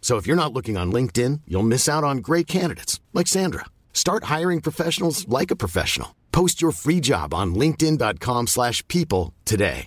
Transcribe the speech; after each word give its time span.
So 0.00 0.16
if 0.16 0.26
you're 0.26 0.34
not 0.34 0.52
looking 0.52 0.76
on 0.76 0.90
LinkedIn, 0.90 1.42
you'll 1.46 1.62
miss 1.62 1.88
out 1.88 2.02
on 2.02 2.18
great 2.18 2.48
candidates 2.48 2.98
like 3.12 3.28
Sandra. 3.28 3.66
Start 3.92 4.24
hiring 4.24 4.60
professionals 4.60 5.28
like 5.28 5.52
a 5.52 5.56
professional. 5.56 6.16
Post 6.32 6.60
your 6.60 6.72
free 6.72 7.00
job 7.00 7.32
on 7.32 7.54
linkedin.com/people 7.54 8.46
slash 8.46 8.82
people 8.88 9.32
today. 9.44 9.86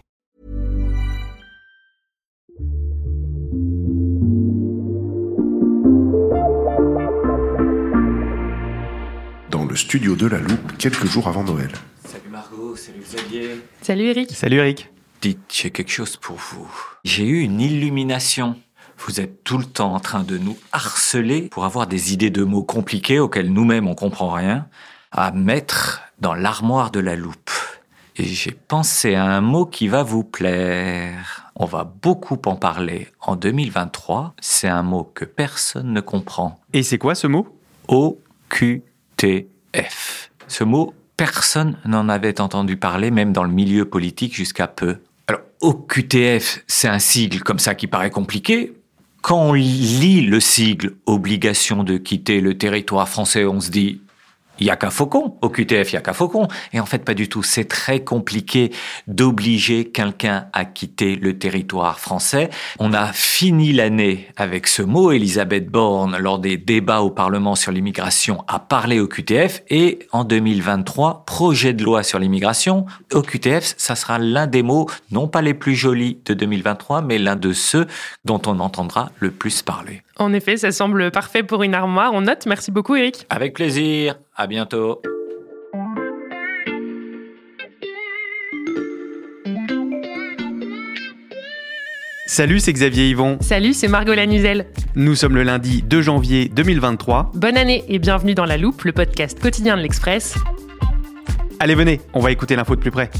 Dans 9.50 9.66
le 9.66 9.76
studio 9.76 10.16
de 10.16 10.28
la 10.28 10.40
Loupe, 10.40 10.78
quelques 10.78 11.06
jours 11.06 11.28
avant 11.28 11.44
Noël. 11.44 11.72
Salut 12.06 12.30
Margot, 12.30 12.76
salut 12.76 13.02
Xavier. 13.02 13.62
Salut 13.82 14.06
Eric. 14.06 14.32
Salut 14.32 14.58
Eric. 14.58 14.90
Dites, 15.22 15.40
j'ai 15.50 15.70
quelque 15.72 15.92
chose 15.92 16.18
pour 16.18 16.38
vous. 16.38 16.68
J'ai 17.04 17.26
eu 17.26 17.42
une 17.42 17.62
illumination. 17.62 18.56
Vous 19.06 19.20
êtes 19.20 19.44
tout 19.44 19.58
le 19.58 19.66
temps 19.66 19.94
en 19.94 20.00
train 20.00 20.24
de 20.24 20.38
nous 20.38 20.58
harceler 20.72 21.50
pour 21.50 21.66
avoir 21.66 21.88
des 21.88 22.14
idées 22.14 22.30
de 22.30 22.44
mots 22.44 22.64
compliqués 22.64 23.20
auxquels 23.20 23.52
nous-mêmes 23.52 23.86
on 23.88 23.96
comprend 23.96 24.32
rien, 24.32 24.68
à 25.12 25.32
mettre 25.32 26.04
dans 26.20 26.34
l'armoire 26.34 26.90
de 26.90 27.02
la 27.02 27.18
loupe. 27.18 27.52
Et 28.16 28.24
j'ai 28.24 28.52
pensé 28.52 29.16
à 29.16 29.26
un 29.26 29.42
mot 29.42 29.66
qui 29.66 29.90
va 29.90 30.04
vous 30.04 30.24
plaire. 30.24 31.52
On 31.56 31.66
va 31.66 31.84
beaucoup 31.84 32.40
en 32.46 32.56
parler 32.56 33.10
en 33.20 33.36
2023. 33.36 34.36
C'est 34.40 34.70
un 34.70 34.84
mot 34.84 35.04
que 35.04 35.26
personne 35.26 35.92
ne 35.92 36.00
comprend. 36.00 36.62
Et 36.72 36.82
c'est 36.82 36.98
quoi 36.98 37.14
ce 37.14 37.28
mot? 37.28 37.48
OQTF. 37.90 38.86
Ce 40.48 40.64
mot, 40.64 40.94
personne 41.18 41.78
n'en 41.84 42.08
avait 42.08 42.40
entendu 42.40 42.78
parler, 42.78 43.12
même 43.12 43.34
dans 43.34 43.44
le 43.44 43.52
milieu 43.52 43.84
politique 43.84 44.34
jusqu'à 44.34 44.68
peu. 44.68 45.00
Alors, 45.28 45.42
OQTF, 45.60 46.64
c'est 46.68 46.88
un 46.88 47.00
sigle 47.00 47.42
comme 47.42 47.60
ça 47.60 47.76
qui 47.76 47.88
paraît 47.88 48.10
compliqué. 48.10 48.74
Quand 49.24 49.40
on 49.40 49.54
lit 49.54 50.20
le 50.20 50.42
sigle 50.42 50.96
obligation 51.06 51.86
de 51.86 51.96
quitter 51.96 52.42
le 52.42 52.58
territoire 52.58 53.08
français, 53.08 53.46
on 53.46 53.62
se 53.62 53.72
dit 53.72 54.02
il 54.60 54.68
y 54.68 54.70
a 54.70 54.76
qu'un 54.76 54.90
faucon. 54.90 55.38
Au 55.42 55.50
QTF, 55.50 55.92
il 55.92 55.96
y 55.96 55.98
a 55.98 56.02
qu'un 56.02 56.14
faucon. 56.14 56.48
Et 56.74 56.80
en 56.80 56.86
fait, 56.86 57.04
pas 57.04 57.14
du 57.14 57.30
tout. 57.30 57.44
C'est 57.44 57.66
très 57.66 58.04
compliqué 58.04 58.72
d'obliger 59.08 59.86
quelqu'un 59.86 60.48
à 60.54 60.66
quitter 60.66 61.16
le 61.16 61.38
territoire 61.38 62.00
français. 62.00 62.50
On 62.80 62.94
a 62.94 63.12
fini 63.14 63.74
l'année 63.74 64.28
avec 64.38 64.68
ce 64.68 64.82
mot. 64.82 65.12
Elisabeth 65.12 65.70
Borne, 65.70 66.18
lors 66.18 66.40
des 66.40 66.58
débats 66.58 67.02
au 67.02 67.10
Parlement 67.10 67.56
sur 67.56 67.72
l'immigration, 67.72 68.44
a 68.48 68.60
parlé 68.60 69.00
au 69.00 69.08
QTF. 69.08 69.64
Et 69.70 70.00
en 70.12 70.24
2023, 70.24 71.26
projet 71.26 71.74
de 71.74 71.84
loi 71.84 72.04
sur 72.04 72.20
l'immigration. 72.20 72.86
Au 73.12 73.22
QTF, 73.22 73.74
ça 73.78 73.96
sera 73.96 74.20
l'un 74.20 74.48
des 74.48 74.64
mots, 74.64 74.88
non 75.12 75.28
pas 75.28 75.42
les 75.42 75.54
plus 75.54 75.76
jolis 75.76 76.20
de 76.26 76.34
2023, 76.34 77.02
mais 77.02 77.18
l'un 77.18 77.36
de 77.36 77.54
ceux 77.54 77.88
dont 78.26 78.42
on 78.46 78.60
entendra 78.60 79.12
le 79.20 79.32
plus 79.32 79.62
parler. 79.62 80.04
En 80.18 80.32
effet, 80.34 80.58
ça 80.58 80.72
semble 80.72 81.12
parfait 81.12 81.44
pour 81.44 81.64
une 81.64 81.74
armoire. 81.74 82.14
On 82.14 82.22
note. 82.22 82.46
Merci 82.46 82.72
beaucoup 82.72 82.96
Eric. 82.96 83.26
Avec 83.30 83.54
plaisir. 83.54 84.16
À 84.36 84.48
bientôt. 84.48 85.00
Salut, 92.26 92.60
c'est 92.60 92.74
Xavier 92.74 93.10
Yvon. 93.10 93.38
Salut, 93.42 93.74
c'est 93.74 93.88
Margot 93.88 94.16
Lanuzel. 94.16 94.66
Nous 94.96 95.14
sommes 95.14 95.36
le 95.36 95.44
lundi 95.44 95.84
2 95.84 96.02
janvier 96.02 96.50
2023. 96.50 97.34
Bonne 97.36 97.58
année 97.58 97.84
et 97.88 98.00
bienvenue 98.00 98.34
dans 98.34 98.46
La 98.46 98.58
Loupe, 98.58 98.82
le 98.86 98.92
podcast 98.92 99.40
quotidien 99.40 99.78
de 99.78 99.84
l'Express. 99.84 100.36
Allez, 101.60 101.76
venez, 101.76 102.02
on 102.16 102.20
va 102.20 102.32
écouter 102.32 102.56
l'info 102.56 102.76
de 102.76 102.82
plus 102.82 102.90
près. 102.90 103.12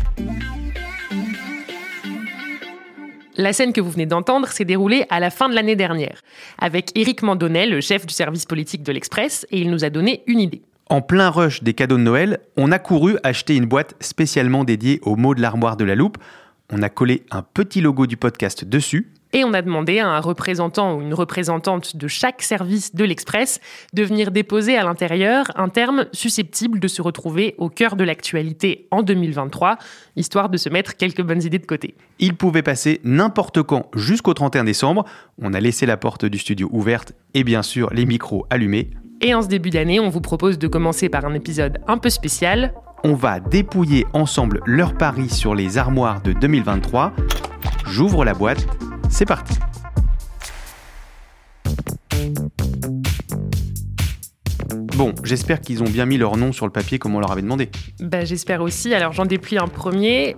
La 3.36 3.54
scène 3.54 3.72
que 3.72 3.82
vous 3.82 3.92
venez 3.92 4.08
d'entendre 4.08 4.48
s'est 4.48 4.66
déroulée 4.66 5.06
à 5.12 5.20
la 5.20 5.30
fin 5.30 5.48
de 5.48 5.54
l'année 5.54 5.76
dernière, 5.76 6.22
avec 6.58 6.98
Éric 6.98 7.22
Mandonnet, 7.22 7.68
le 7.68 7.82
chef 7.82 8.08
du 8.08 8.14
service 8.16 8.46
politique 8.48 8.82
de 8.82 8.92
l'Express, 8.92 9.46
et 9.52 9.60
il 9.60 9.70
nous 9.70 9.86
a 9.86 9.92
donné 9.92 10.24
une 10.26 10.40
idée. 10.40 10.64
En 10.90 11.02
plein 11.02 11.30
rush 11.30 11.64
des 11.64 11.74
cadeaux 11.74 11.98
de 11.98 12.04
Noël, 12.04 12.40
on 12.58 12.72
a 12.72 12.80
couru 12.80 13.18
acheter 13.24 13.56
une 13.56 13.66
boîte 13.66 13.96
spécialement 14.02 14.64
dédiée 14.64 15.00
au 15.04 15.16
mot 15.16 15.34
de 15.34 15.42
l'armoire 15.42 15.78
de 15.78 15.86
la 15.86 15.96
loupe. 15.96 16.18
On 16.72 16.82
a 16.82 16.90
collé 16.90 17.24
un 17.32 17.42
petit 17.42 17.82
logo 17.82 18.06
du 18.06 18.18
podcast 18.18 18.66
dessus. 18.66 19.14
Et 19.36 19.44
on 19.44 19.54
a 19.54 19.64
demandé 19.64 19.98
à 19.98 20.08
un 20.08 20.20
représentant 20.20 20.96
ou 20.96 21.02
une 21.02 21.14
représentante 21.14 21.96
de 21.96 22.08
chaque 22.08 22.44
service 22.44 22.94
de 22.94 23.04
l'Express 23.04 23.60
de 23.94 24.04
venir 24.04 24.30
déposer 24.30 24.78
à 24.78 24.84
l'intérieur 24.84 25.46
un 25.56 25.70
terme 25.70 26.06
susceptible 26.12 26.80
de 26.80 26.88
se 26.88 27.02
retrouver 27.02 27.56
au 27.58 27.70
cœur 27.70 27.96
de 27.96 28.04
l'actualité 28.04 28.88
en 28.92 29.02
2023, 29.02 29.78
histoire 30.16 30.50
de 30.50 30.58
se 30.58 30.70
mettre 30.70 30.98
quelques 30.98 31.24
bonnes 31.24 31.42
idées 31.42 31.58
de 31.58 31.66
côté. 31.66 31.96
Il 32.20 32.36
pouvait 32.36 32.62
passer 32.62 33.02
n'importe 33.04 33.64
quand 33.64 33.90
jusqu'au 33.96 34.36
31 34.36 34.66
décembre. 34.66 35.06
On 35.42 35.56
a 35.56 35.60
laissé 35.60 35.88
la 35.88 35.98
porte 35.98 36.26
du 36.26 36.38
studio 36.38 36.70
ouverte 36.72 37.14
et 37.34 37.44
bien 37.44 37.64
sûr 37.64 37.90
les 37.92 38.06
micros 38.06 38.46
allumés. 38.52 38.92
Et 39.26 39.34
en 39.34 39.42
ce 39.42 39.48
début 39.48 39.70
d'année, 39.70 40.02
on 40.02 40.10
vous 40.10 40.20
propose 40.20 40.60
de 40.60 40.68
commencer 40.68 41.08
par 41.08 41.24
un 41.24 41.34
épisode 41.34 41.80
un 41.88 41.98
peu 41.98 42.10
spécial. 42.10 42.74
On 43.06 43.14
va 43.14 43.40
dépouiller 43.40 44.06
ensemble 44.12 44.60
leur 44.66 44.98
pari 44.98 45.30
sur 45.30 45.56
les 45.56 45.78
armoires 45.78 46.22
de 46.22 46.34
2023. 46.34 47.14
J'ouvre 47.86 48.26
la 48.26 48.34
boîte, 48.34 48.68
c'est 49.10 49.26
parti. 49.26 49.58
Bon, 54.98 55.16
j'espère 55.24 55.62
qu'ils 55.62 55.82
ont 55.84 55.90
bien 55.90 56.06
mis 56.06 56.18
leur 56.18 56.36
nom 56.36 56.52
sur 56.52 56.66
le 56.66 56.74
papier 56.74 57.00
comme 57.00 57.16
on 57.16 57.22
leur 57.22 57.32
avait 57.32 57.42
demandé. 57.42 57.70
Bah, 58.02 58.26
j'espère 58.26 58.62
aussi. 58.62 58.94
Alors 58.94 59.14
j'en 59.14 59.26
déplie 59.26 59.58
un 59.58 59.70
premier. 59.70 60.36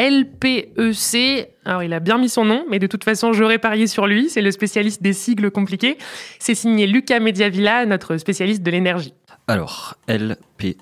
LPEC. 0.00 1.50
Alors, 1.66 1.82
il 1.82 1.92
a 1.92 2.00
bien 2.00 2.16
mis 2.16 2.30
son 2.30 2.46
nom, 2.46 2.64
mais 2.70 2.78
de 2.78 2.86
toute 2.86 3.04
façon, 3.04 3.34
j'aurais 3.34 3.58
parié 3.58 3.86
sur 3.86 4.06
lui. 4.06 4.30
C'est 4.30 4.40
le 4.40 4.50
spécialiste 4.50 5.02
des 5.02 5.12
sigles 5.12 5.50
compliqués. 5.50 5.98
C'est 6.38 6.54
signé 6.54 6.86
Lucas 6.86 7.20
Mediavilla, 7.20 7.84
notre 7.84 8.16
spécialiste 8.16 8.62
de 8.62 8.70
l'énergie. 8.70 9.12
Alors, 9.46 9.96
LPEC. 10.08 10.78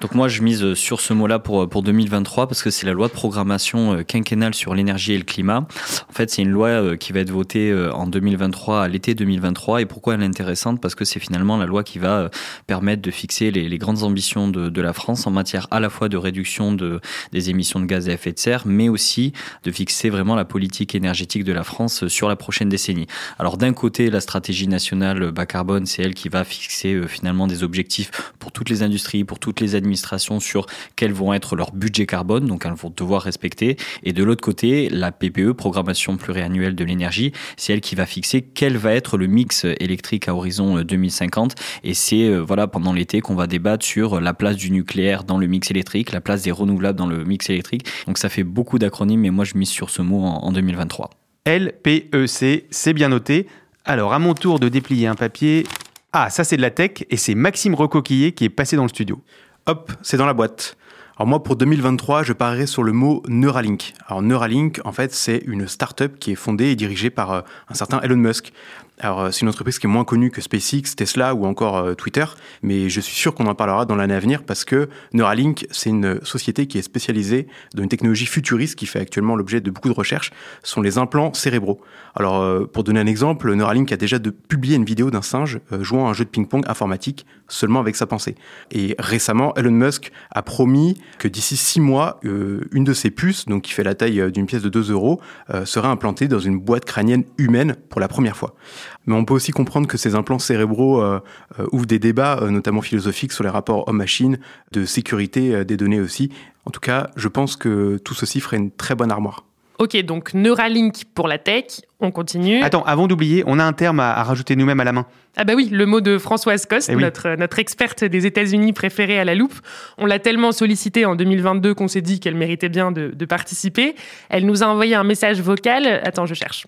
Donc 0.00 0.14
moi, 0.14 0.28
je 0.28 0.42
mise 0.42 0.74
sur 0.74 1.00
ce 1.00 1.14
mot-là 1.14 1.38
pour, 1.38 1.68
pour 1.68 1.82
2023 1.82 2.48
parce 2.48 2.62
que 2.62 2.70
c'est 2.70 2.86
la 2.86 2.92
loi 2.92 3.08
de 3.08 3.12
programmation 3.12 3.94
euh, 3.94 4.02
quinquennale 4.02 4.54
sur 4.54 4.74
l'énergie 4.74 5.14
et 5.14 5.18
le 5.18 5.24
climat. 5.24 5.66
En 6.08 6.12
fait, 6.12 6.30
c'est 6.30 6.42
une 6.42 6.50
loi 6.50 6.68
euh, 6.68 6.96
qui 6.96 7.12
va 7.12 7.20
être 7.20 7.30
votée 7.30 7.70
euh, 7.70 7.92
en 7.92 8.06
2023, 8.06 8.82
à 8.82 8.88
l'été 8.88 9.14
2023. 9.14 9.80
Et 9.80 9.86
pourquoi 9.86 10.14
elle 10.14 10.22
est 10.22 10.26
intéressante? 10.26 10.80
Parce 10.82 10.94
que 10.94 11.06
c'est 11.06 11.18
finalement 11.18 11.56
la 11.56 11.64
loi 11.64 11.82
qui 11.82 11.98
va 11.98 12.30
permettre 12.66 13.00
de 13.00 13.10
fixer 13.10 13.50
les, 13.50 13.68
les 13.68 13.78
grandes 13.78 14.02
ambitions 14.02 14.48
de, 14.48 14.68
de, 14.68 14.82
la 14.82 14.92
France 14.92 15.26
en 15.26 15.30
matière 15.30 15.66
à 15.70 15.80
la 15.80 15.88
fois 15.88 16.08
de 16.08 16.16
réduction 16.16 16.72
de, 16.72 17.00
des 17.32 17.50
émissions 17.50 17.80
de 17.80 17.86
gaz 17.86 18.08
à 18.08 18.12
effet 18.12 18.32
de 18.32 18.38
serre, 18.38 18.62
mais 18.66 18.88
aussi 18.88 19.32
de 19.64 19.70
fixer 19.70 20.10
vraiment 20.10 20.34
la 20.34 20.44
politique 20.44 20.94
énergétique 20.94 21.44
de 21.44 21.52
la 21.52 21.64
France 21.64 22.06
sur 22.08 22.28
la 22.28 22.36
prochaine 22.36 22.68
décennie. 22.68 23.06
Alors 23.38 23.56
d'un 23.56 23.72
côté, 23.72 24.10
la 24.10 24.20
stratégie 24.20 24.68
nationale 24.68 25.30
bas 25.32 25.46
carbone, 25.46 25.86
c'est 25.86 26.02
elle 26.02 26.14
qui 26.14 26.28
va 26.28 26.44
fixer 26.44 27.00
finalement 27.08 27.46
des 27.46 27.62
objectifs 27.62 28.10
pour 28.38 28.52
toutes 28.52 28.68
les 28.68 28.82
industries, 28.82 29.24
pour 29.24 29.38
toutes 29.38 29.60
les 29.60 29.74
administrations 29.74 29.85
sur 29.94 30.66
quels 30.96 31.12
vont 31.12 31.32
être 31.32 31.56
leurs 31.56 31.72
budgets 31.72 32.06
carbone, 32.06 32.46
donc 32.46 32.64
elles 32.66 32.72
vont 32.72 32.92
devoir 32.94 33.22
respecter. 33.22 33.76
Et 34.02 34.12
de 34.12 34.24
l'autre 34.24 34.42
côté, 34.42 34.88
la 34.88 35.12
PPE, 35.12 35.52
programmation 35.52 36.16
pluriannuelle 36.16 36.74
de 36.74 36.84
l'énergie, 36.84 37.32
c'est 37.56 37.72
elle 37.72 37.80
qui 37.80 37.94
va 37.94 38.06
fixer 38.06 38.42
quel 38.42 38.76
va 38.76 38.92
être 38.92 39.16
le 39.16 39.26
mix 39.26 39.64
électrique 39.80 40.28
à 40.28 40.34
horizon 40.34 40.82
2050. 40.82 41.54
Et 41.84 41.94
c'est 41.94 42.36
voilà 42.38 42.66
pendant 42.66 42.92
l'été 42.92 43.20
qu'on 43.20 43.34
va 43.34 43.46
débattre 43.46 43.84
sur 43.84 44.20
la 44.20 44.34
place 44.34 44.56
du 44.56 44.70
nucléaire 44.70 45.24
dans 45.24 45.38
le 45.38 45.46
mix 45.46 45.70
électrique, 45.70 46.12
la 46.12 46.20
place 46.20 46.42
des 46.42 46.52
renouvelables 46.52 46.98
dans 46.98 47.06
le 47.06 47.24
mix 47.24 47.48
électrique. 47.50 47.86
Donc 48.06 48.18
ça 48.18 48.28
fait 48.28 48.44
beaucoup 48.44 48.78
d'acronymes, 48.78 49.20
mais 49.20 49.30
moi 49.30 49.44
je 49.44 49.56
mise 49.56 49.68
sur 49.68 49.90
ce 49.90 50.02
mot 50.02 50.24
en, 50.24 50.44
en 50.44 50.52
2023. 50.52 51.10
LPEC, 51.46 52.66
c'est 52.70 52.92
bien 52.92 53.08
noté. 53.08 53.46
Alors 53.84 54.12
à 54.12 54.18
mon 54.18 54.34
tour 54.34 54.58
de 54.58 54.68
déplier 54.68 55.06
un 55.06 55.14
papier, 55.14 55.64
Ah, 56.12 56.30
ça 56.30 56.44
c'est 56.44 56.56
de 56.56 56.62
la 56.62 56.70
tech 56.70 57.04
et 57.10 57.16
c'est 57.16 57.34
Maxime 57.34 57.74
Recoquillé 57.74 58.32
qui 58.32 58.44
est 58.44 58.48
passé 58.48 58.74
dans 58.74 58.82
le 58.82 58.88
studio. 58.88 59.20
Hop, 59.68 59.90
c'est 60.00 60.16
dans 60.16 60.26
la 60.26 60.32
boîte. 60.32 60.76
Alors 61.16 61.26
moi, 61.26 61.42
pour 61.42 61.56
2023, 61.56 62.22
je 62.22 62.32
parierai 62.32 62.66
sur 62.66 62.84
le 62.84 62.92
mot 62.92 63.24
Neuralink. 63.26 63.94
Alors 64.06 64.22
Neuralink, 64.22 64.80
en 64.84 64.92
fait, 64.92 65.12
c'est 65.12 65.38
une 65.44 65.66
start-up 65.66 66.20
qui 66.20 66.30
est 66.30 66.36
fondée 66.36 66.66
et 66.66 66.76
dirigée 66.76 67.10
par 67.10 67.32
euh, 67.32 67.40
un 67.68 67.74
certain 67.74 68.00
Elon 68.02 68.16
Musk. 68.16 68.52
Alors, 68.98 69.20
euh, 69.20 69.30
c'est 69.30 69.42
une 69.42 69.48
entreprise 69.48 69.78
qui 69.78 69.86
est 69.86 69.90
moins 69.90 70.04
connue 70.04 70.30
que 70.30 70.40
SpaceX, 70.40 70.94
Tesla 70.96 71.34
ou 71.34 71.44
encore 71.44 71.76
euh, 71.76 71.94
Twitter, 71.94 72.24
mais 72.62 72.88
je 72.88 73.00
suis 73.02 73.14
sûr 73.14 73.34
qu'on 73.34 73.46
en 73.46 73.54
parlera 73.54 73.84
dans 73.84 73.94
l'année 73.94 74.14
à 74.14 74.20
venir 74.20 74.42
parce 74.42 74.64
que 74.64 74.88
Neuralink, 75.12 75.66
c'est 75.70 75.90
une 75.90 76.18
société 76.24 76.66
qui 76.66 76.78
est 76.78 76.82
spécialisée 76.82 77.46
dans 77.74 77.82
une 77.82 77.90
technologie 77.90 78.24
futuriste 78.24 78.74
qui 78.74 78.86
fait 78.86 79.00
actuellement 79.00 79.36
l'objet 79.36 79.60
de 79.60 79.70
beaucoup 79.70 79.88
de 79.88 79.94
recherches, 79.94 80.30
ce 80.62 80.72
sont 80.72 80.80
les 80.80 80.96
implants 80.96 81.34
cérébraux. 81.34 81.78
Alors, 82.14 82.40
euh, 82.40 82.64
pour 82.64 82.84
donner 82.84 83.00
un 83.00 83.06
exemple, 83.06 83.52
Neuralink 83.52 83.92
a 83.92 83.98
déjà 83.98 84.18
publié 84.48 84.76
une 84.76 84.86
vidéo 84.86 85.10
d'un 85.10 85.20
singe 85.20 85.60
jouant 85.80 86.06
à 86.06 86.10
un 86.10 86.12
jeu 86.14 86.24
de 86.24 86.30
ping-pong 86.30 86.64
informatique 86.66 87.26
seulement 87.48 87.80
avec 87.80 87.96
sa 87.96 88.06
pensée. 88.06 88.34
Et 88.70 88.94
récemment, 88.98 89.54
Elon 89.56 89.72
Musk 89.72 90.10
a 90.30 90.40
promis 90.42 90.98
que 91.18 91.28
d'ici 91.28 91.56
six 91.56 91.80
mois, 91.80 92.18
une 92.24 92.84
de 92.84 92.92
ses 92.92 93.10
puces, 93.10 93.44
donc 93.46 93.62
qui 93.62 93.72
fait 93.72 93.84
la 93.84 93.94
taille 93.94 94.32
d'une 94.32 94.46
pièce 94.46 94.62
de 94.62 94.68
2 94.68 94.90
euros, 94.90 95.20
sera 95.64 95.88
implantée 95.88 96.26
dans 96.26 96.40
une 96.40 96.58
boîte 96.58 96.84
crânienne 96.84 97.24
humaine 97.38 97.76
pour 97.88 98.00
la 98.00 98.08
première 98.08 98.36
fois. 98.36 98.56
Mais 99.06 99.14
on 99.14 99.24
peut 99.24 99.34
aussi 99.34 99.52
comprendre 99.52 99.86
que 99.86 99.96
ces 99.96 100.14
implants 100.14 100.38
cérébraux 100.38 101.00
euh, 101.00 101.20
euh, 101.58 101.66
ouvrent 101.72 101.86
des 101.86 101.98
débats, 101.98 102.38
euh, 102.42 102.50
notamment 102.50 102.82
philosophiques, 102.82 103.32
sur 103.32 103.44
les 103.44 103.50
rapports 103.50 103.88
homme-machine, 103.88 104.38
de 104.72 104.84
sécurité 104.84 105.64
des 105.64 105.76
données 105.76 106.00
aussi. 106.00 106.30
En 106.64 106.70
tout 106.70 106.80
cas, 106.80 107.10
je 107.16 107.28
pense 107.28 107.56
que 107.56 107.98
tout 107.98 108.14
ceci 108.14 108.40
ferait 108.40 108.56
une 108.56 108.70
très 108.70 108.94
bonne 108.94 109.10
armoire. 109.10 109.44
Ok, 109.78 109.96
donc 110.02 110.32
Neuralink 110.32 111.04
pour 111.14 111.28
la 111.28 111.36
tech, 111.36 111.64
on 112.00 112.10
continue. 112.10 112.62
Attends, 112.62 112.82
avant 112.84 113.06
d'oublier, 113.06 113.44
on 113.46 113.58
a 113.58 113.64
un 113.64 113.74
terme 113.74 114.00
à, 114.00 114.22
rajouter 114.22 114.56
nous-mêmes 114.56 114.80
à 114.80 114.84
la 114.84 114.92
main. 114.92 115.06
Ah 115.36 115.44
bah 115.44 115.52
oui, 115.54 115.68
le 115.70 115.84
mot 115.84 116.00
de 116.00 116.16
Françoise 116.16 116.64
Coste, 116.64 116.88
eh 116.90 116.96
notre, 116.96 117.36
notre 117.36 117.58
experte 117.58 118.02
des 118.02 118.24
États-Unis 118.24 118.72
préférée 118.72 119.18
à 119.18 119.24
la 119.24 119.34
loupe. 119.34 119.54
On 119.98 120.06
l'a 120.06 120.18
tellement 120.18 120.52
sollicitée 120.52 121.04
en 121.04 121.14
2022 121.14 121.74
qu'on 121.74 121.88
s'est 121.88 122.00
dit 122.00 122.20
qu'elle 122.20 122.36
méritait 122.36 122.70
bien 122.70 122.90
de, 122.90 123.08
de 123.14 123.24
participer. 123.26 123.94
Elle 124.30 124.46
nous 124.46 124.62
a 124.62 124.66
envoyé 124.66 124.94
un 124.94 125.04
message 125.04 125.42
vocal. 125.42 125.86
Attends, 126.04 126.24
je 126.24 126.34
cherche. 126.34 126.66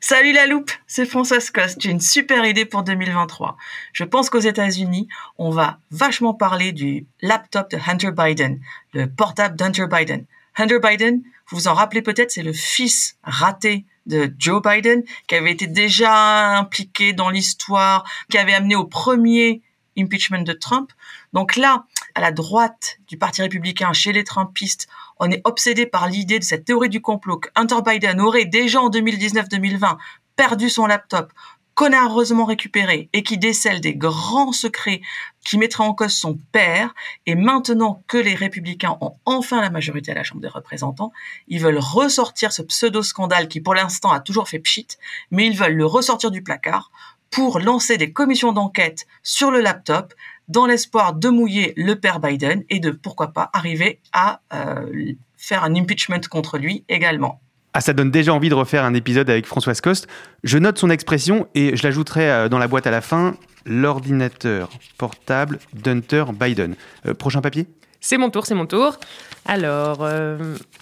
Salut 0.00 0.32
la 0.32 0.46
loupe, 0.46 0.70
c'est 0.86 1.06
Françoise 1.06 1.50
Coste. 1.50 1.80
J'ai 1.80 1.90
une 1.90 2.00
super 2.00 2.46
idée 2.46 2.64
pour 2.64 2.84
2023. 2.84 3.56
Je 3.92 4.04
pense 4.04 4.30
qu'aux 4.30 4.38
États-Unis, 4.38 5.08
on 5.38 5.50
va 5.50 5.80
vachement 5.90 6.34
parler 6.34 6.70
du 6.70 7.08
laptop 7.20 7.68
de 7.72 7.78
Hunter 7.84 8.12
Biden, 8.12 8.60
le 8.92 9.08
portable 9.08 9.56
d'Hunter 9.56 9.86
Biden. 9.90 10.24
Hunter 10.56 10.78
Biden, 10.80 11.20
vous 11.48 11.56
vous 11.56 11.68
en 11.68 11.74
rappelez 11.74 12.00
peut-être, 12.00 12.30
c'est 12.30 12.44
le 12.44 12.52
fils 12.52 13.16
raté 13.24 13.86
de 14.06 14.32
Joe 14.38 14.62
Biden, 14.62 15.02
qui 15.26 15.34
avait 15.34 15.50
été 15.50 15.66
déjà 15.66 16.56
impliqué 16.56 17.12
dans 17.12 17.28
l'histoire, 17.28 18.04
qui 18.30 18.38
avait 18.38 18.54
amené 18.54 18.76
au 18.76 18.84
premier 18.84 19.62
impeachment 19.98 20.44
de 20.44 20.52
Trump. 20.52 20.92
Donc 21.32 21.56
là, 21.56 21.86
à 22.14 22.20
la 22.20 22.30
droite 22.30 22.98
du 23.08 23.18
Parti 23.18 23.42
républicain, 23.42 23.92
chez 23.92 24.12
les 24.12 24.22
Trumpistes, 24.22 24.86
on 25.20 25.30
est 25.30 25.40
obsédé 25.44 25.86
par 25.86 26.08
l'idée 26.08 26.38
de 26.38 26.44
cette 26.44 26.64
théorie 26.64 26.88
du 26.88 27.00
complot 27.00 27.38
que 27.38 27.48
Hunter 27.54 27.82
Biden 27.84 28.20
aurait 28.20 28.44
déjà 28.44 28.80
en 28.80 28.90
2019-2020 28.90 29.96
perdu 30.36 30.70
son 30.70 30.86
laptop, 30.86 31.32
heureusement 31.80 32.44
récupéré 32.44 33.08
et 33.12 33.22
qui 33.22 33.38
décèle 33.38 33.80
des 33.80 33.94
grands 33.94 34.52
secrets 34.52 35.00
qui 35.44 35.58
mettraient 35.58 35.84
en 35.84 35.94
cause 35.94 36.14
son 36.14 36.38
père. 36.52 36.94
Et 37.26 37.34
maintenant 37.34 38.02
que 38.06 38.18
les 38.18 38.34
républicains 38.34 38.96
ont 39.00 39.14
enfin 39.24 39.60
la 39.60 39.70
majorité 39.70 40.10
à 40.12 40.14
la 40.14 40.24
Chambre 40.24 40.40
des 40.40 40.48
représentants, 40.48 41.12
ils 41.46 41.60
veulent 41.60 41.78
ressortir 41.78 42.52
ce 42.52 42.62
pseudo-scandale 42.62 43.48
qui 43.48 43.60
pour 43.60 43.74
l'instant 43.74 44.10
a 44.10 44.20
toujours 44.20 44.48
fait 44.48 44.58
pchit, 44.58 44.88
mais 45.30 45.46
ils 45.46 45.56
veulent 45.56 45.76
le 45.76 45.86
ressortir 45.86 46.30
du 46.30 46.42
placard 46.42 46.90
pour 47.30 47.58
lancer 47.60 47.98
des 47.98 48.12
commissions 48.12 48.52
d'enquête 48.52 49.06
sur 49.22 49.50
le 49.50 49.60
laptop 49.60 50.14
dans 50.48 50.66
l'espoir 50.66 51.14
de 51.14 51.28
mouiller 51.28 51.72
le 51.76 51.94
père 51.94 52.20
Biden 52.20 52.64
et 52.70 52.80
de, 52.80 52.90
pourquoi 52.90 53.28
pas, 53.28 53.50
arriver 53.52 54.00
à 54.12 54.40
euh, 54.52 55.12
faire 55.36 55.64
un 55.64 55.74
impeachment 55.74 56.20
contre 56.30 56.58
lui 56.58 56.84
également. 56.88 57.40
Ah, 57.74 57.80
ça 57.80 57.92
donne 57.92 58.10
déjà 58.10 58.32
envie 58.32 58.48
de 58.48 58.54
refaire 58.54 58.84
un 58.84 58.94
épisode 58.94 59.28
avec 59.28 59.46
Françoise 59.46 59.80
Coste. 59.80 60.08
Je 60.42 60.58
note 60.58 60.78
son 60.78 60.90
expression 60.90 61.46
et 61.54 61.76
je 61.76 61.82
l'ajouterai 61.82 62.30
euh, 62.30 62.48
dans 62.48 62.58
la 62.58 62.66
boîte 62.66 62.86
à 62.86 62.90
la 62.90 63.00
fin. 63.00 63.36
L'ordinateur 63.66 64.70
portable 64.96 65.58
d'Hunter 65.74 66.24
Biden. 66.32 66.74
Euh, 67.06 67.12
prochain 67.12 67.42
papier? 67.42 67.66
C'est 68.00 68.16
mon 68.16 68.30
tour, 68.30 68.46
c'est 68.46 68.54
mon 68.54 68.66
tour. 68.66 68.96
Alors, 69.44 70.08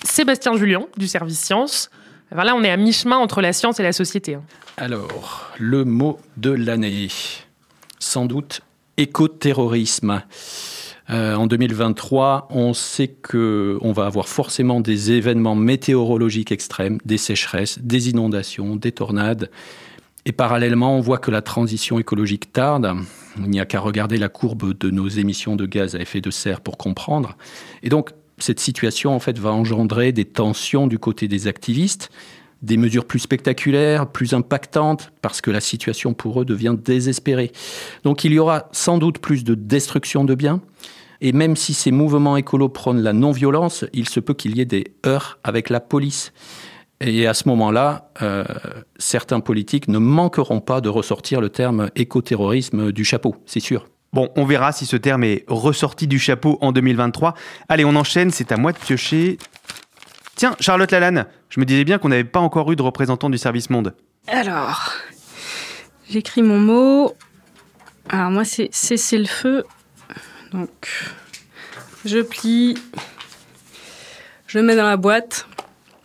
Sébastien 0.05 0.55
Julien 0.57 0.83
du 0.99 1.09
service 1.09 1.41
science. 1.41 1.91
là, 2.31 2.55
on 2.55 2.63
est 2.63 2.71
à 2.71 2.77
mi-chemin 2.77 3.17
entre 3.17 3.41
la 3.41 3.55
science 3.55 3.81
et 3.81 3.83
la 3.83 3.93
société. 3.93 4.35
Hein. 4.35 4.43
Alors, 4.77 5.51
le 5.59 5.87
mot 5.87 6.21
de 6.37 6.51
l'année. 6.51 7.09
Sans 7.99 8.27
doute 8.27 8.61
écoterrorisme. 8.97 10.23
Euh, 11.09 11.35
en 11.35 11.47
2023, 11.47 12.49
on 12.51 12.75
sait 12.75 13.09
qu'on 13.09 13.93
va 13.93 14.07
avoir 14.07 14.29
forcément 14.29 14.81
des 14.81 15.13
événements 15.13 15.55
météorologiques 15.55 16.51
extrêmes, 16.51 16.99
des 17.05 17.19
sécheresses, 17.19 17.79
des 17.79 18.11
inondations, 18.11 18.75
des 18.77 18.93
tornades. 18.93 19.51
Et 20.25 20.33
parallèlement, 20.33 20.97
on 20.97 21.01
voit 21.01 21.19
que 21.19 21.31
la 21.31 21.43
transition 21.43 22.01
écologique 22.01 22.53
tarde. 22.53 22.93
Il 23.39 23.51
n'y 23.51 23.61
a 23.61 23.67
qu'à 23.67 23.79
regarder 23.79 24.17
la 24.17 24.29
courbe 24.29 24.77
de 24.77 24.91
nos 24.91 25.07
émissions 25.07 25.55
de 25.55 25.67
gaz 25.67 25.95
à 25.95 26.01
effet 26.01 26.21
de 26.21 26.31
serre 26.31 26.61
pour 26.61 26.77
comprendre. 26.77 27.37
Et 27.85 27.89
donc, 27.89 28.11
cette 28.39 28.59
situation, 28.59 29.15
en 29.15 29.21
fait, 29.21 29.39
va 29.39 29.53
engendrer 29.53 30.11
des 30.11 30.25
tensions 30.25 30.89
du 30.89 30.99
côté 30.99 31.29
des 31.29 31.47
activistes, 31.47 32.11
des 32.63 32.77
mesures 32.77 33.05
plus 33.05 33.19
spectaculaires, 33.19 34.07
plus 34.07 34.35
impactantes, 34.35 35.13
parce 35.23 35.41
que 35.41 35.51
la 35.51 35.61
situation 35.61 36.15
pour 36.15 36.41
eux 36.41 36.45
devient 36.45 36.77
désespérée. 36.77 37.53
Donc 38.05 38.25
il 38.25 38.33
y 38.33 38.39
aura 38.39 38.69
sans 38.73 38.99
doute 38.99 39.19
plus 39.19 39.45
de 39.45 39.55
destruction 39.55 40.25
de 40.25 40.35
biens, 40.35 40.61
et 41.21 41.33
même 41.33 41.57
si 41.57 41.75
ces 41.75 41.91
mouvements 41.91 42.37
écolos 42.37 42.69
prônent 42.69 43.03
la 43.03 43.13
non-violence, 43.13 43.85
il 43.93 44.09
se 44.09 44.21
peut 44.21 44.35
qu'il 44.35 44.57
y 44.57 44.61
ait 44.61 44.67
des 44.67 44.93
heurts 45.07 45.39
avec 45.45 45.71
la 45.71 45.81
police. 45.81 46.33
Et 47.01 47.27
à 47.27 47.35
ce 47.35 47.49
moment-là, 47.49 48.11
euh, 48.23 48.45
certains 48.99 49.41
politiques 49.41 49.89
ne 49.89 49.99
manqueront 49.99 50.61
pas 50.61 50.81
de 50.81 50.89
ressortir 50.89 51.41
le 51.41 51.51
terme 51.51 51.91
écoterrorisme 51.95 52.91
du 52.91 53.05
chapeau, 53.05 53.37
c'est 53.45 53.61
sûr. 53.61 53.87
Bon, 54.13 54.31
on 54.37 54.45
verra 54.45 54.73
si 54.73 54.87
ce 54.87 54.97
terme 54.97 55.25
est 55.25 55.45
ressorti 55.47 56.07
du 56.07 56.19
chapeau 56.19 56.57
en 56.63 56.73
2023. 56.73 57.35
Allez, 57.69 57.85
on 57.85 57.95
enchaîne, 57.97 58.31
c'est 58.31 58.51
à 58.51 58.57
moi 58.57 58.73
de 58.73 58.79
piocher. 58.79 59.37
Tiens, 60.37 60.57
Charlotte 60.61 60.91
Lalanne, 60.91 61.27
je 61.49 61.61
me 61.61 61.65
disais 61.65 61.85
bien 61.85 61.99
qu'on 61.99 62.09
n'avait 62.09 62.25
pas 62.25 62.41
encore 62.41 62.71
eu 62.73 62.77
de 62.77 62.83
représentant 62.83 63.31
du 63.31 63.39
service 63.39 63.71
monde. 63.71 63.95
Alors, 64.27 64.93
j'écris 66.09 66.43
mon 66.43 66.59
mot. 66.59 67.15
Alors 68.09 68.31
moi, 68.31 68.45
c'est 68.45 68.69
cesser 68.73 69.19
le 69.19 69.27
feu. 69.27 69.65
Donc, 70.53 70.71
je 72.05 72.21
plie, 72.21 72.77
je 74.47 74.59
mets 74.59 74.77
dans 74.77 74.87
la 74.87 74.97
boîte. 74.97 75.47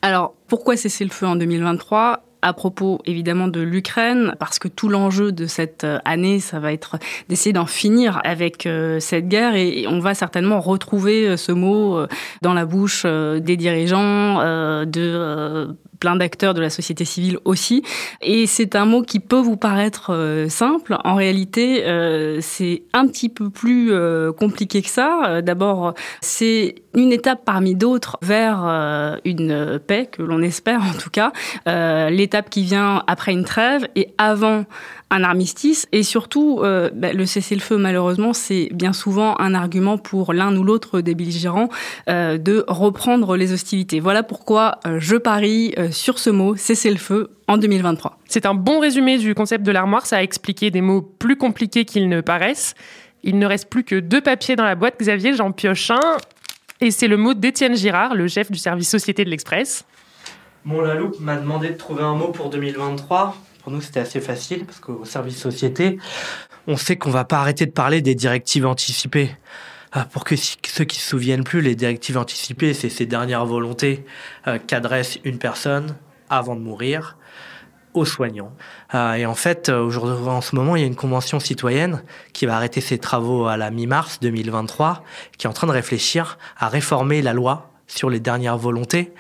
Alors, 0.02 0.34
pourquoi 0.48 0.78
cesser 0.78 1.04
le 1.04 1.12
feu 1.12 1.28
en 1.28 1.36
2023 1.36 2.24
à 2.42 2.54
propos 2.54 3.00
évidemment 3.06 3.48
de 3.48 3.62
l'Ukraine, 3.62 4.36
parce 4.40 4.60
que 4.60 4.68
tout 4.68 4.90
l'enjeu 4.90 5.32
de 5.32 5.46
cette 5.46 5.84
euh, 5.84 6.00
année, 6.06 6.40
ça 6.40 6.60
va 6.60 6.74
être 6.74 6.98
d'essayer 7.30 7.54
d'en 7.54 7.66
finir 7.66 8.20
avec 8.24 8.66
euh, 8.66 9.00
cette 9.00 9.28
guerre. 9.28 9.56
Et 9.56 9.86
on 9.88 10.00
va 10.00 10.14
certainement 10.14 10.60
retrouver 10.60 11.28
euh, 11.28 11.38
ce 11.38 11.52
mot 11.52 12.06
dans 12.42 12.54
la 12.54 12.66
bouche 12.66 13.06
des 13.06 13.58
dirigeants, 13.58 14.40
de 14.86 15.76
plein 16.02 16.18
d'acteurs 16.18 16.54
de 16.54 16.60
la 16.60 16.70
société 16.70 17.06
civile 17.06 17.38
aussi. 17.46 17.84
Et 18.22 18.48
c'est 18.48 18.76
un 18.76 18.86
mot 18.86 19.04
qui 19.04 19.22
peut 19.22 19.40
vous 19.40 19.56
paraître 19.56 20.12
euh, 20.12 20.50
simple. 20.50 20.98
En 21.06 21.16
réalité, 21.16 21.86
euh, 21.86 22.40
c'est 22.42 22.84
un 22.92 23.08
petit 23.08 23.30
peu 23.30 23.50
plus 23.50 23.94
euh, 23.94 24.34
compliqué 24.34 24.82
que 24.82 24.90
ça. 24.90 25.42
D'abord, 25.42 25.94
c'est 26.20 26.76
une 26.96 27.14
étape 27.14 27.46
parmi 27.46 27.76
d'autres 27.76 28.18
vers 28.22 28.66
une 29.24 29.80
paix, 29.86 30.10
que 30.12 30.24
l'on 30.24 30.42
espère 30.42 30.82
en 30.82 30.98
tout 30.98 31.12
cas. 31.12 31.32
L'étape 32.10 32.50
qui 32.50 32.64
vient 32.64 33.04
après 33.06 33.32
une 33.32 33.46
trêve 33.46 33.88
et 33.96 34.08
avant 34.18 34.66
un 35.12 35.24
armistice 35.24 35.88
et 35.92 36.04
surtout 36.04 36.62
euh, 36.64 36.90
bah, 36.94 37.14
le 37.14 37.26
cessez-le-feu 37.26 37.78
malheureusement 37.78 38.34
c'est 38.34 38.70
bien 38.74 38.94
souvent 38.94 39.40
un 39.40 39.54
argument 39.54 39.98
pour 39.98 40.34
l'un 40.34 40.56
ou 40.56 40.64
l'autre 40.64 41.02
des 41.02 41.14
belligérants 41.14 41.70
euh, 42.10 42.38
de 42.38 42.64
reprendre 42.68 43.36
les 43.36 43.52
hostilités. 43.52 44.00
Voilà 44.00 44.24
pourquoi 44.24 44.80
euh, 44.88 44.98
je 45.00 45.18
parie 45.18 45.76
sur 45.92 46.18
ce 46.18 46.30
mot 46.30 46.56
cessez-le-feu 46.56 47.30
en 47.48 47.58
2023. 47.58 48.18
C'est 48.26 48.46
un 48.46 48.54
bon 48.54 48.80
résumé 48.80 49.18
du 49.18 49.36
concept 49.36 49.66
de 49.66 49.72
l'armoire, 49.72 50.06
ça 50.06 50.18
a 50.18 50.24
expliqué 50.24 50.72
des 50.72 50.82
mots 50.82 51.02
plus 51.02 51.36
compliqués 51.36 51.86
qu'ils 51.86 52.08
ne 52.08 52.22
paraissent. 52.22 52.74
Il 53.24 53.38
ne 53.38 53.46
reste 53.46 53.70
plus 53.70 53.84
que 53.84 53.96
deux 53.96 54.22
papiers 54.22 54.56
dans 54.56 54.64
la 54.64 54.76
boîte, 54.76 54.96
Xavier, 55.00 55.36
j'en 55.36 55.52
pioche 55.52 55.92
un. 55.92 56.18
Et 56.80 56.90
c'est 56.90 57.08
le 57.08 57.18
mot 57.18 57.36
d'Étienne 57.36 57.76
Girard, 57.76 58.16
le 58.16 58.28
chef 58.28 58.50
du 58.50 58.58
service 58.58 58.90
Société 58.90 59.24
de 59.24 59.30
l'Express. 59.30 59.86
Bon, 60.66 60.82
la 60.82 60.96
loupe 60.96 61.20
m'a 61.20 61.36
demandé 61.36 61.70
de 61.70 61.76
trouver 61.76 62.04
un 62.04 62.16
mot 62.16 62.30
pour 62.30 62.50
2023. 62.50 63.36
Pour 63.64 63.72
nous, 63.72 63.82
c'était 63.82 64.00
assez 64.00 64.22
facile 64.22 64.66
parce 64.66 64.80
qu'au 64.80 65.06
service 65.06 65.38
société, 65.38 66.00
on 66.68 66.78
sait 66.78 66.98
qu'on 66.98 67.12
va 67.12 67.26
pas 67.26 67.40
arrêter 67.40 67.66
de 67.66 67.72
parler 67.72 68.02
des 68.02 68.16
directives 68.16 68.66
anticipées. 68.66 69.36
Ah, 69.92 70.06
pour 70.06 70.24
que 70.24 70.36
ceux 70.36 70.86
qui 70.86 71.00
se 71.00 71.10
souviennent 71.10 71.44
plus, 71.44 71.62
les 71.62 71.76
directives 71.76 72.18
anticipées, 72.18 72.74
c'est 72.74 72.90
ces 72.90 73.06
dernières 73.06 73.46
volontés 73.46 74.06
euh, 74.48 74.58
qu'adresse 74.66 75.20
une 75.26 75.38
personne 75.38 75.96
avant 76.30 76.56
de 76.56 76.62
mourir. 76.62 77.18
aux 77.94 78.06
soignants. 78.06 78.54
Euh, 78.96 79.16
et 79.16 79.26
en 79.26 79.36
fait, 79.36 79.68
aujourd'hui, 79.68 80.16
en 80.26 80.40
ce 80.40 80.56
moment, 80.56 80.78
il 80.78 80.80
y 80.80 80.86
a 80.86 80.88
une 80.88 80.96
convention 80.96 81.42
citoyenne 81.42 82.04
qui 82.32 82.46
va 82.46 82.56
arrêter 82.56 82.80
ses 82.80 82.98
travaux 82.98 83.48
à 83.48 83.58
la 83.58 83.70
mi-mars 83.70 84.20
2023, 84.22 85.04
qui 85.38 85.46
est 85.46 85.50
en 85.50 85.54
train 85.54 85.68
de 85.68 85.74
réfléchir 85.74 86.38
à 86.58 86.70
réformer 86.70 87.22
la 87.22 87.34
loi 87.34 87.70
sur 87.88 88.10
les 88.10 88.22
dernières 88.22 88.58
volontés 88.58 89.12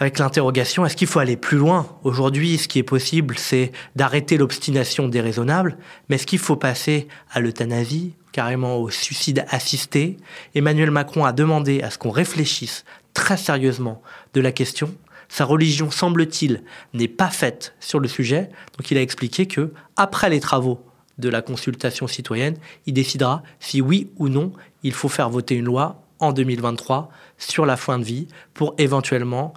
avec 0.00 0.18
l'interrogation 0.18 0.86
est-ce 0.86 0.96
qu'il 0.96 1.06
faut 1.06 1.18
aller 1.18 1.36
plus 1.36 1.58
loin 1.58 1.86
Aujourd'hui, 2.04 2.56
ce 2.56 2.68
qui 2.68 2.78
est 2.78 2.82
possible, 2.82 3.36
c'est 3.38 3.70
d'arrêter 3.96 4.38
l'obstination 4.38 5.08
déraisonnable, 5.08 5.76
mais 6.08 6.16
est-ce 6.16 6.26
qu'il 6.26 6.38
faut 6.38 6.56
passer 6.56 7.06
à 7.30 7.38
l'euthanasie, 7.38 8.14
carrément 8.32 8.78
au 8.78 8.88
suicide 8.88 9.44
assisté? 9.50 10.16
Emmanuel 10.54 10.90
Macron 10.90 11.26
a 11.26 11.32
demandé 11.32 11.82
à 11.82 11.90
ce 11.90 11.98
qu'on 11.98 12.10
réfléchisse 12.10 12.86
très 13.12 13.36
sérieusement 13.36 14.00
de 14.32 14.40
la 14.40 14.52
question. 14.52 14.94
Sa 15.28 15.44
religion, 15.44 15.90
semble-t-il, 15.90 16.62
n'est 16.94 17.06
pas 17.06 17.28
faite 17.28 17.74
sur 17.78 18.00
le 18.00 18.08
sujet, 18.08 18.48
donc 18.78 18.90
il 18.90 18.96
a 18.96 19.02
expliqué 19.02 19.46
que 19.46 19.72
après 19.96 20.30
les 20.30 20.40
travaux 20.40 20.80
de 21.18 21.28
la 21.28 21.42
consultation 21.42 22.08
citoyenne, 22.08 22.56
il 22.86 22.94
décidera 22.94 23.42
si 23.60 23.82
oui 23.82 24.10
ou 24.16 24.30
non 24.30 24.52
il 24.82 24.94
faut 24.94 25.10
faire 25.10 25.28
voter 25.28 25.56
une 25.56 25.66
loi 25.66 26.02
en 26.20 26.32
2023 26.32 27.10
sur 27.36 27.66
la 27.66 27.76
fin 27.76 27.98
de 27.98 28.04
vie 28.04 28.28
pour 28.54 28.74
éventuellement 28.78 29.52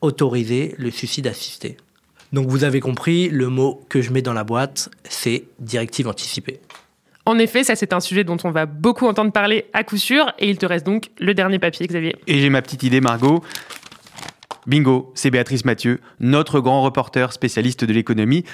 autoriser 0.00 0.74
le 0.78 0.90
suicide 0.90 1.26
assisté. 1.26 1.76
Donc 2.32 2.48
vous 2.48 2.64
avez 2.64 2.80
compris, 2.80 3.28
le 3.28 3.48
mot 3.48 3.82
que 3.88 4.02
je 4.02 4.12
mets 4.12 4.22
dans 4.22 4.32
la 4.32 4.44
boîte, 4.44 4.90
c'est 5.04 5.44
directive 5.58 6.08
anticipée. 6.08 6.60
En 7.24 7.38
effet, 7.38 7.64
ça 7.64 7.76
c'est 7.76 7.92
un 7.92 8.00
sujet 8.00 8.24
dont 8.24 8.36
on 8.44 8.50
va 8.50 8.66
beaucoup 8.66 9.06
entendre 9.06 9.32
parler 9.32 9.66
à 9.72 9.84
coup 9.84 9.96
sûr, 9.96 10.32
et 10.38 10.48
il 10.48 10.58
te 10.58 10.66
reste 10.66 10.86
donc 10.86 11.10
le 11.18 11.34
dernier 11.34 11.58
papier, 11.58 11.86
Xavier. 11.86 12.16
Et 12.26 12.38
j'ai 12.38 12.50
ma 12.50 12.62
petite 12.62 12.82
idée, 12.82 13.00
Margot. 13.00 13.42
Bingo, 14.66 15.12
c'est 15.14 15.30
Béatrice 15.30 15.64
Mathieu, 15.64 16.00
notre 16.20 16.60
grand 16.60 16.82
reporter 16.82 17.32
spécialiste 17.32 17.84
de 17.84 17.92
l'économie, 17.92 18.44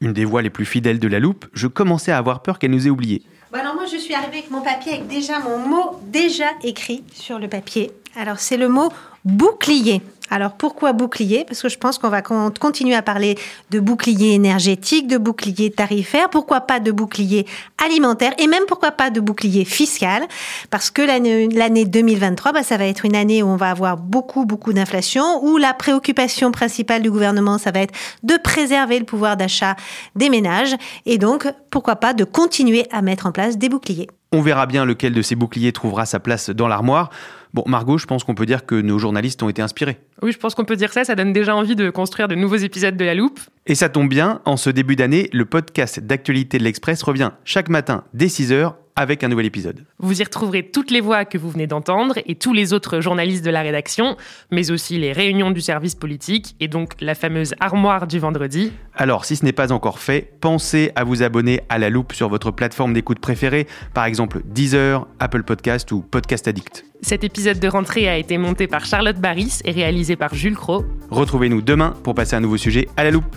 une 0.00 0.12
des 0.12 0.24
voix 0.24 0.42
les 0.42 0.50
plus 0.50 0.66
fidèles 0.66 0.98
de 0.98 1.08
la 1.08 1.18
loupe. 1.18 1.46
Je 1.54 1.66
commençais 1.66 2.12
à 2.12 2.18
avoir 2.18 2.42
peur 2.42 2.58
qu'elle 2.58 2.72
nous 2.72 2.86
ait 2.86 2.90
oubliés. 2.90 3.22
Bon 3.52 3.58
alors 3.58 3.74
moi 3.74 3.84
je 3.90 3.96
suis 3.98 4.14
arrivée 4.14 4.38
avec 4.38 4.50
mon 4.50 4.62
papier 4.62 4.92
avec 4.92 5.08
déjà 5.08 5.38
mon 5.38 5.58
mot 5.58 6.00
déjà 6.06 6.46
écrit 6.62 7.04
sur 7.12 7.38
le 7.38 7.48
papier. 7.48 7.90
Alors 8.16 8.38
c'est 8.38 8.56
le 8.56 8.68
mot 8.68 8.90
bouclier. 9.24 10.02
Alors 10.30 10.52
pourquoi 10.52 10.94
bouclier? 10.94 11.44
Parce 11.46 11.60
que 11.60 11.68
je 11.68 11.76
pense 11.76 11.98
qu'on 11.98 12.08
va 12.08 12.22
continuer 12.22 12.94
à 12.94 13.02
parler 13.02 13.36
de 13.70 13.80
bouclier 13.80 14.32
énergétique, 14.32 15.06
de 15.06 15.18
bouclier 15.18 15.70
tarifaire, 15.70 16.30
pourquoi 16.30 16.62
pas 16.62 16.80
de 16.80 16.90
bouclier 16.90 17.46
alimentaire 17.84 18.32
et 18.38 18.46
même 18.46 18.62
pourquoi 18.66 18.92
pas 18.92 19.10
de 19.10 19.20
bouclier 19.20 19.66
fiscal? 19.66 20.22
Parce 20.70 20.90
que 20.90 21.02
l'année 21.02 21.84
2023, 21.84 22.52
bah, 22.52 22.62
ça 22.62 22.78
va 22.78 22.86
être 22.86 23.04
une 23.04 23.14
année 23.14 23.42
où 23.42 23.46
on 23.48 23.56
va 23.56 23.68
avoir 23.68 23.98
beaucoup, 23.98 24.46
beaucoup 24.46 24.72
d'inflation, 24.72 25.44
où 25.44 25.58
la 25.58 25.74
préoccupation 25.74 26.50
principale 26.50 27.02
du 27.02 27.10
gouvernement, 27.10 27.58
ça 27.58 27.70
va 27.70 27.80
être 27.80 27.94
de 28.22 28.38
préserver 28.38 28.98
le 28.98 29.04
pouvoir 29.04 29.36
d'achat 29.36 29.76
des 30.16 30.30
ménages 30.30 30.74
et 31.04 31.18
donc 31.18 31.46
pourquoi 31.68 31.96
pas 31.96 32.14
de 32.14 32.24
continuer 32.24 32.86
à 32.90 33.02
mettre 33.02 33.26
en 33.26 33.32
place 33.32 33.58
des 33.58 33.68
boucliers. 33.68 34.08
On 34.34 34.40
verra 34.40 34.64
bien 34.64 34.86
lequel 34.86 35.12
de 35.12 35.20
ces 35.20 35.34
boucliers 35.34 35.72
trouvera 35.72 36.06
sa 36.06 36.20
place 36.20 36.48
dans 36.48 36.68
l'armoire. 36.68 37.10
Bon, 37.54 37.64
Margot, 37.66 37.98
je 37.98 38.06
pense 38.06 38.24
qu'on 38.24 38.34
peut 38.34 38.46
dire 38.46 38.64
que 38.64 38.74
nos 38.74 38.98
journalistes 38.98 39.42
ont 39.42 39.48
été 39.48 39.60
inspirés. 39.60 39.98
Oui, 40.22 40.32
je 40.32 40.38
pense 40.38 40.54
qu'on 40.54 40.64
peut 40.64 40.76
dire 40.76 40.92
ça. 40.92 41.04
Ça 41.04 41.14
donne 41.14 41.32
déjà 41.32 41.54
envie 41.54 41.76
de 41.76 41.90
construire 41.90 42.28
de 42.28 42.34
nouveaux 42.34 42.56
épisodes 42.56 42.96
de 42.96 43.04
La 43.04 43.14
Loupe. 43.14 43.40
Et 43.66 43.74
ça 43.74 43.88
tombe 43.88 44.08
bien, 44.08 44.40
en 44.46 44.56
ce 44.56 44.70
début 44.70 44.96
d'année, 44.96 45.28
le 45.32 45.44
podcast 45.44 46.00
d'actualité 46.00 46.58
de 46.58 46.64
l'Express 46.64 47.02
revient 47.02 47.32
chaque 47.44 47.68
matin 47.68 48.04
dès 48.14 48.26
6h 48.26 48.72
avec 48.96 49.24
un 49.24 49.28
nouvel 49.28 49.46
épisode. 49.46 49.84
Vous 49.98 50.20
y 50.20 50.24
retrouverez 50.24 50.70
toutes 50.70 50.90
les 50.90 51.00
voix 51.00 51.24
que 51.24 51.38
vous 51.38 51.50
venez 51.50 51.66
d'entendre 51.66 52.14
et 52.26 52.34
tous 52.34 52.52
les 52.52 52.72
autres 52.72 53.00
journalistes 53.00 53.44
de 53.44 53.50
la 53.50 53.62
rédaction, 53.62 54.16
mais 54.50 54.70
aussi 54.70 54.98
les 54.98 55.12
réunions 55.12 55.50
du 55.50 55.60
service 55.60 55.94
politique 55.94 56.56
et 56.60 56.68
donc 56.68 56.94
la 57.00 57.14
fameuse 57.14 57.54
armoire 57.60 58.06
du 58.06 58.18
vendredi. 58.18 58.72
Alors, 58.94 59.24
si 59.24 59.36
ce 59.36 59.44
n'est 59.44 59.52
pas 59.52 59.72
encore 59.72 59.98
fait, 59.98 60.32
pensez 60.40 60.92
à 60.96 61.04
vous 61.04 61.22
abonner 61.22 61.60
à 61.68 61.78
la 61.78 61.90
loupe 61.90 62.12
sur 62.12 62.28
votre 62.28 62.50
plateforme 62.50 62.92
d'écoute 62.92 63.18
préférée, 63.18 63.66
par 63.94 64.04
exemple 64.04 64.42
Deezer, 64.44 65.06
Apple 65.20 65.42
Podcast 65.42 65.90
ou 65.92 66.02
Podcast 66.02 66.46
Addict. 66.48 66.84
Cet 67.00 67.24
épisode 67.24 67.58
de 67.58 67.68
rentrée 67.68 68.08
a 68.08 68.16
été 68.16 68.38
monté 68.38 68.66
par 68.68 68.84
Charlotte 68.84 69.16
Baris 69.16 69.60
et 69.64 69.72
réalisé 69.72 70.14
par 70.14 70.34
Jules 70.34 70.56
Cro. 70.56 70.84
Retrouvez-nous 71.10 71.60
demain 71.60 71.96
pour 72.04 72.14
passer 72.14 72.36
un 72.36 72.40
nouveau 72.40 72.56
sujet 72.56 72.88
à 72.96 73.04
la 73.04 73.10
loupe. 73.10 73.36